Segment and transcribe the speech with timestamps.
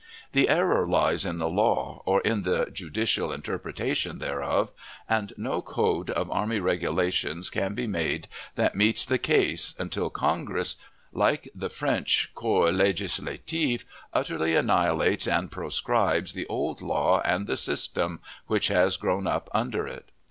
[0.31, 4.71] The error lies in the law, or in the judicial interpretation thereof,
[5.07, 10.77] and no code of army regulations can be made that meets the case, until Congress,
[11.13, 18.21] like the French Corps Legislatif, utterly annihilates and "proscribes" the old law and the system
[18.47, 20.09] which has grown up under it.